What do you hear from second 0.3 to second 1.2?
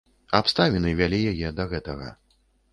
Абставіны вялі